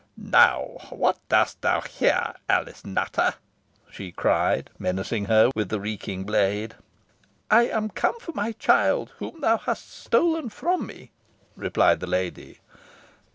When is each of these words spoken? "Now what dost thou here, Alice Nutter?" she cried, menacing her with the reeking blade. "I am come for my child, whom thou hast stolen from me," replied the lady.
"Now 0.17 0.87
what 0.89 1.19
dost 1.29 1.61
thou 1.61 1.81
here, 1.81 2.33
Alice 2.49 2.83
Nutter?" 2.83 3.35
she 3.91 4.11
cried, 4.11 4.71
menacing 4.79 5.25
her 5.25 5.51
with 5.53 5.69
the 5.69 5.79
reeking 5.79 6.23
blade. 6.23 6.73
"I 7.51 7.67
am 7.67 7.87
come 7.91 8.19
for 8.19 8.31
my 8.31 8.53
child, 8.53 9.13
whom 9.19 9.41
thou 9.41 9.57
hast 9.59 9.91
stolen 9.93 10.49
from 10.49 10.87
me," 10.87 11.11
replied 11.55 11.99
the 11.99 12.07
lady. 12.07 12.61